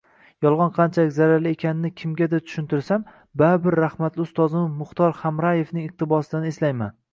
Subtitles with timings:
[0.43, 3.05] Yolg'on qanchalik zararli ekanini kimgadir tushuntirsam,
[3.43, 6.95] baribir rahmatli ustozimiz Muxtor Hamrayevning iqtiboslarini eslayman